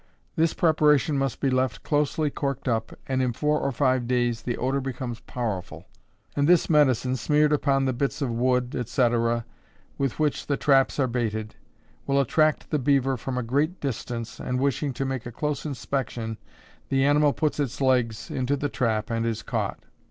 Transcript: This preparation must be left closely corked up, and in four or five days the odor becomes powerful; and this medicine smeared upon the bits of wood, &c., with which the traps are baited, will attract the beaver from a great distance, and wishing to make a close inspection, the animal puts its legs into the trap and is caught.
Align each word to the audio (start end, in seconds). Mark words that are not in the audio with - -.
This 0.35 0.55
preparation 0.55 1.15
must 1.15 1.39
be 1.39 1.51
left 1.51 1.83
closely 1.83 2.31
corked 2.31 2.67
up, 2.67 2.91
and 3.07 3.21
in 3.21 3.33
four 3.33 3.59
or 3.59 3.71
five 3.71 4.07
days 4.07 4.41
the 4.41 4.57
odor 4.57 4.81
becomes 4.81 5.19
powerful; 5.19 5.85
and 6.35 6.49
this 6.49 6.71
medicine 6.71 7.15
smeared 7.15 7.53
upon 7.53 7.85
the 7.85 7.93
bits 7.93 8.19
of 8.19 8.31
wood, 8.31 8.75
&c., 8.89 9.09
with 9.99 10.17
which 10.17 10.47
the 10.47 10.57
traps 10.57 10.99
are 10.99 11.05
baited, 11.05 11.55
will 12.07 12.19
attract 12.19 12.71
the 12.71 12.79
beaver 12.79 13.15
from 13.15 13.37
a 13.37 13.43
great 13.43 13.79
distance, 13.79 14.39
and 14.39 14.59
wishing 14.59 14.91
to 14.91 15.05
make 15.05 15.27
a 15.27 15.31
close 15.31 15.67
inspection, 15.67 16.39
the 16.89 17.05
animal 17.05 17.31
puts 17.31 17.59
its 17.59 17.79
legs 17.79 18.31
into 18.31 18.57
the 18.57 18.69
trap 18.69 19.11
and 19.11 19.23
is 19.27 19.43
caught. 19.43 19.83